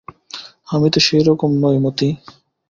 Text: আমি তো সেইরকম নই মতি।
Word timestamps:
আমি 0.67 0.87
তো 0.93 0.99
সেইরকম 0.99 1.51
নই 1.63 1.77
মতি। 1.77 2.09